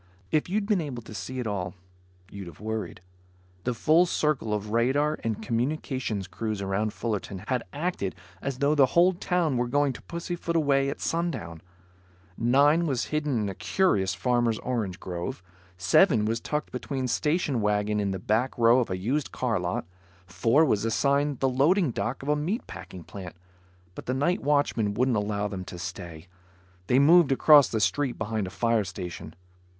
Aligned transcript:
If 0.31 0.49
you'd 0.49 0.65
been 0.65 0.81
able 0.81 1.03
to 1.03 1.13
see 1.13 1.37
it 1.37 1.45
all, 1.45 1.75
you'd 2.31 2.47
have 2.47 2.59
worried. 2.59 3.01
The 3.65 3.75
full 3.75 4.07
circle 4.07 4.51
of 4.51 4.71
radar 4.71 5.19
and 5.23 5.43
communications 5.43 6.25
crews 6.27 6.59
around 6.59 6.91
Fullerton 6.91 7.43
had 7.49 7.61
acted 7.71 8.15
as 8.41 8.57
though 8.57 8.73
the 8.73 8.87
whole 8.97 9.13
town 9.13 9.57
were 9.57 9.67
going 9.67 9.93
to 9.93 10.01
pussyfoot 10.01 10.55
away 10.55 10.89
at 10.89 11.01
sundown. 11.01 11.61
Nine 12.35 12.87
was 12.87 13.05
hidden 13.13 13.41
in 13.41 13.47
a 13.47 13.53
curious 13.53 14.15
farmer's 14.15 14.57
orange 14.57 14.99
grove. 14.99 15.43
Seven 15.77 16.25
was 16.25 16.39
tucked 16.39 16.71
between 16.71 17.07
station 17.07 17.61
wagons 17.61 18.01
in 18.01 18.09
the 18.09 18.17
back 18.17 18.57
row 18.57 18.79
of 18.79 18.89
a 18.89 18.97
used 18.97 19.31
car 19.31 19.59
lot. 19.59 19.85
Four 20.25 20.65
was 20.65 20.83
assigned 20.83 21.41
the 21.41 21.47
loading 21.47 21.91
dock 21.91 22.23
of 22.23 22.29
a 22.29 22.35
meat 22.35 22.65
packing 22.65 23.03
plant, 23.03 23.35
but 23.93 24.07
the 24.07 24.15
night 24.15 24.41
watchman 24.41 24.95
wouldn't 24.95 25.15
allow 25.17 25.47
them 25.47 25.63
to 25.65 25.77
stay. 25.77 26.27
They 26.87 26.97
moved 26.97 27.31
across 27.31 27.67
the 27.69 27.79
street 27.79 28.17
behind 28.17 28.47
a 28.47 28.49
fire 28.49 28.83
station. 28.83 29.35